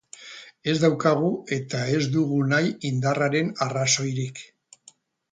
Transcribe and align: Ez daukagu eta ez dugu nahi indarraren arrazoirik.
Ez 0.71 0.73
daukagu 0.83 1.27
eta 1.57 1.81
ez 1.97 1.99
dugu 2.15 2.39
nahi 2.53 2.71
indarraren 2.89 3.51
arrazoirik. 3.67 4.43